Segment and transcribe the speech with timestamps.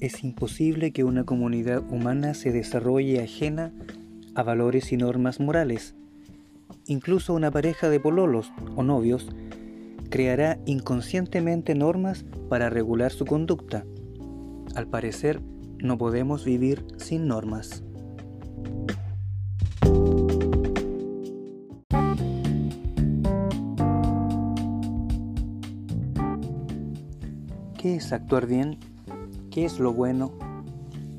[0.00, 3.72] Es imposible que una comunidad humana se desarrolle ajena
[4.34, 5.94] a valores y normas morales.
[6.86, 9.28] Incluso una pareja de pololos o novios
[10.10, 13.84] creará inconscientemente normas para regular su conducta.
[14.74, 15.40] Al parecer,
[15.78, 17.82] no podemos vivir sin normas.
[27.78, 28.78] ¿Qué es actuar bien?
[29.54, 30.32] ¿Qué es lo bueno?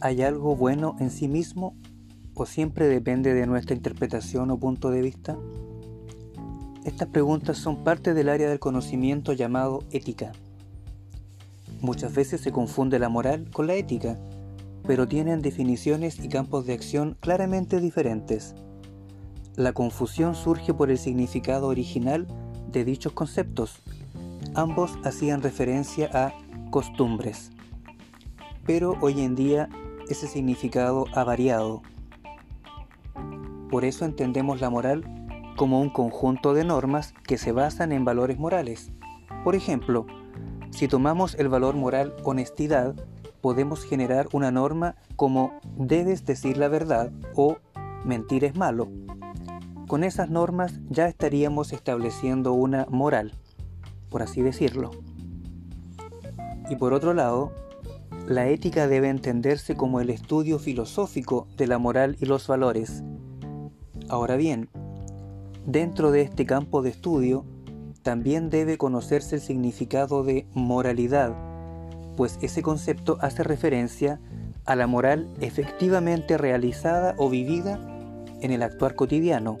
[0.00, 1.76] ¿Hay algo bueno en sí mismo
[2.32, 5.36] o siempre depende de nuestra interpretación o punto de vista?
[6.86, 10.32] Estas preguntas son parte del área del conocimiento llamado ética.
[11.82, 14.18] Muchas veces se confunde la moral con la ética,
[14.86, 18.54] pero tienen definiciones y campos de acción claramente diferentes.
[19.56, 22.26] La confusión surge por el significado original
[22.72, 23.82] de dichos conceptos.
[24.54, 26.32] Ambos hacían referencia a
[26.70, 27.50] costumbres,
[28.64, 29.68] pero hoy en día
[30.08, 31.82] ese significado ha variado.
[33.70, 35.04] Por eso entendemos la moral
[35.56, 38.90] como un conjunto de normas que se basan en valores morales.
[39.44, 40.06] Por ejemplo,
[40.70, 42.94] si tomamos el valor moral honestidad,
[43.40, 47.56] podemos generar una norma como debes decir la verdad o
[48.04, 48.88] mentir es malo.
[49.88, 53.32] Con esas normas ya estaríamos estableciendo una moral,
[54.08, 54.90] por así decirlo.
[56.70, 57.52] Y por otro lado,
[58.26, 63.02] la ética debe entenderse como el estudio filosófico de la moral y los valores.
[64.08, 64.68] Ahora bien,
[65.66, 67.44] Dentro de este campo de estudio,
[68.02, 71.36] también debe conocerse el significado de moralidad,
[72.16, 74.20] pues ese concepto hace referencia
[74.64, 77.78] a la moral efectivamente realizada o vivida
[78.40, 79.58] en el actuar cotidiano,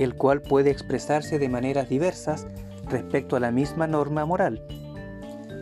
[0.00, 2.48] el cual puede expresarse de maneras diversas
[2.90, 4.66] respecto a la misma norma moral,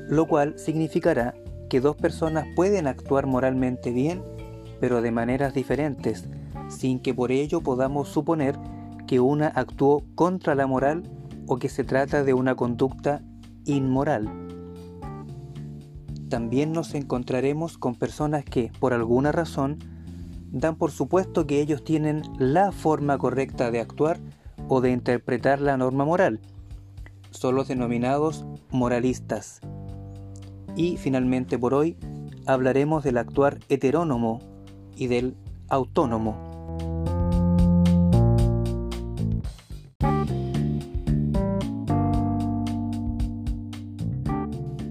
[0.08, 1.34] lo cual significará
[1.72, 4.22] que dos personas pueden actuar moralmente bien,
[4.78, 6.28] pero de maneras diferentes,
[6.68, 8.58] sin que por ello podamos suponer
[9.06, 11.04] que una actuó contra la moral
[11.46, 13.22] o que se trata de una conducta
[13.64, 14.28] inmoral.
[16.28, 19.78] También nos encontraremos con personas que, por alguna razón,
[20.50, 24.20] dan por supuesto que ellos tienen la forma correcta de actuar
[24.68, 26.38] o de interpretar la norma moral.
[27.30, 29.62] Son los denominados moralistas.
[30.74, 31.96] Y finalmente por hoy
[32.46, 34.40] hablaremos del actuar heterónomo
[34.96, 35.36] y del
[35.68, 36.36] autónomo.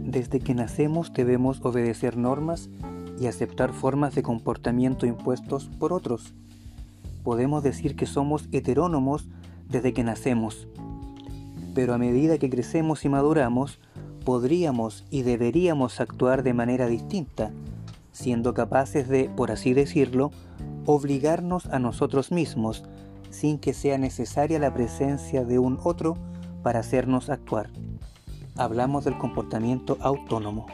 [0.06, 2.70] Desde que nacemos debemos obedecer normas
[3.20, 6.34] y aceptar formas de comportamiento impuestos por otros.
[7.24, 9.28] Podemos decir que somos heterónomos
[9.70, 10.68] desde que nacemos,
[11.74, 13.80] pero a medida que crecemos y maduramos,
[14.24, 17.52] podríamos y deberíamos actuar de manera distinta,
[18.12, 20.32] siendo capaces de, por así decirlo,
[20.86, 22.84] obligarnos a nosotros mismos,
[23.30, 26.18] sin que sea necesaria la presencia de un otro
[26.64, 27.70] para hacernos actuar
[28.56, 30.68] hablamos del comportamiento autónomo.